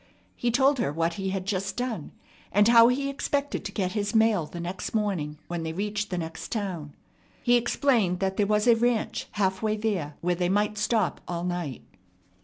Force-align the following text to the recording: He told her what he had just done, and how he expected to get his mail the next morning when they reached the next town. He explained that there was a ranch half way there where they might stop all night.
He 0.35 0.49
told 0.49 0.79
her 0.79 0.91
what 0.91 1.13
he 1.13 1.29
had 1.29 1.45
just 1.45 1.77
done, 1.77 2.11
and 2.51 2.67
how 2.67 2.87
he 2.87 3.07
expected 3.07 3.63
to 3.65 3.71
get 3.71 3.91
his 3.91 4.15
mail 4.15 4.47
the 4.47 4.59
next 4.59 4.95
morning 4.95 5.37
when 5.47 5.61
they 5.61 5.73
reached 5.73 6.09
the 6.09 6.17
next 6.17 6.51
town. 6.51 6.95
He 7.43 7.53
explained 7.55 8.19
that 8.19 8.35
there 8.35 8.47
was 8.47 8.65
a 8.65 8.75
ranch 8.75 9.27
half 9.33 9.61
way 9.61 9.77
there 9.77 10.15
where 10.21 10.33
they 10.33 10.49
might 10.49 10.79
stop 10.79 11.21
all 11.27 11.43
night. 11.43 11.83